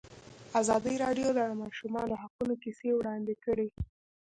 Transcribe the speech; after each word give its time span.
ازادي 0.61 0.95
راډیو 1.03 1.29
د 1.33 1.39
د 1.39 1.41
ماشومانو 1.61 2.13
حقونه 2.21 2.53
کیسې 2.63 2.89
وړاندې 2.93 3.33
کړي. 3.43 3.67